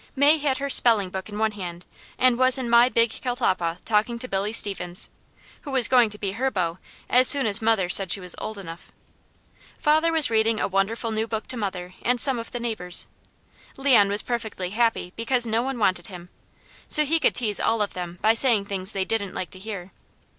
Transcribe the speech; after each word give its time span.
May 0.15 0.39
had 0.39 0.57
her 0.57 0.67
spelling 0.67 1.11
book 1.11 1.29
in 1.29 1.37
one 1.37 1.51
hand 1.51 1.85
and 2.17 2.39
was 2.39 2.57
in 2.57 2.71
my 2.71 2.89
big 2.89 3.11
catalpa 3.11 3.77
talking 3.85 4.17
to 4.17 4.27
Billy 4.27 4.51
Stevens, 4.51 5.11
who 5.61 5.69
was 5.69 5.87
going 5.87 6.09
to 6.09 6.17
be 6.17 6.31
her 6.31 6.49
beau 6.49 6.79
as 7.07 7.27
soon 7.27 7.45
as 7.45 7.61
mother 7.61 7.87
said 7.87 8.11
she 8.11 8.19
was 8.19 8.33
old 8.39 8.57
enough. 8.57 8.91
Father 9.77 10.11
was 10.11 10.31
reading 10.31 10.59
a 10.59 10.67
wonderful 10.67 11.11
new 11.11 11.27
book 11.27 11.45
to 11.49 11.55
mother 11.55 11.93
and 12.01 12.19
some 12.19 12.39
of 12.39 12.49
the 12.49 12.59
neighbours. 12.59 13.05
Leon 13.77 14.09
was 14.09 14.23
perfectly 14.23 14.71
happy 14.71 15.13
because 15.15 15.45
no 15.45 15.61
one 15.61 15.77
wanted 15.77 16.07
him, 16.07 16.29
so 16.87 17.05
he 17.05 17.19
could 17.19 17.35
tease 17.35 17.59
all 17.59 17.79
of 17.79 17.93
them 17.93 18.17
by 18.23 18.33
saying 18.33 18.65
things 18.65 18.93
they 18.93 19.05
didn't 19.05 19.35
like 19.35 19.51
to 19.51 19.59
hear. 19.59 19.91